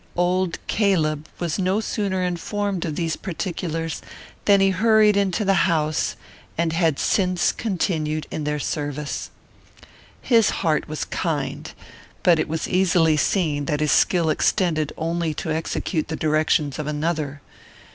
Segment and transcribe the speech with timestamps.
[0.17, 4.01] Old Caleb was no sooner informed of these particulars,
[4.45, 6.15] than he hurried to the house,
[6.57, 9.29] and had since continued in their service.
[10.19, 11.71] His heart was kind,
[12.23, 16.87] but it was easily seen that his skill extended only to execute the directions of
[16.87, 17.41] another.